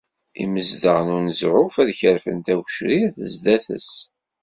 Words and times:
Imezdaɣ 0.43 0.97
n 1.01 1.09
uneẓruf 1.15 1.75
ad 1.81 1.89
kerfen 1.99 2.37
tagecrirt 2.45 3.15
sdat-s. 3.33 3.91